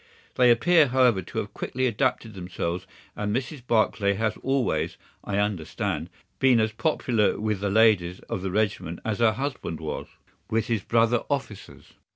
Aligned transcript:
They 0.33 0.49
appear, 0.49 0.87
however, 0.87 1.21
to 1.21 1.37
have 1.37 1.53
quickly 1.53 1.85
adapted 1.85 2.33
themselves, 2.33 2.87
and 3.15 3.35
Mrs. 3.35 3.61
Barclay 3.67 4.15
has 4.15 4.35
always, 4.37 4.97
I 5.23 5.37
understand, 5.37 6.09
been 6.39 6.59
as 6.59 6.71
popular 6.71 7.39
with 7.39 7.59
the 7.59 7.69
ladies 7.69 8.19
of 8.21 8.41
the 8.41 8.49
regiment 8.49 8.99
as 9.05 9.19
her 9.19 9.33
husband 9.33 9.79
was 9.79 10.07
with 10.49 10.65
his 10.65 10.81
brother 10.81 11.21
officers. 11.29 11.93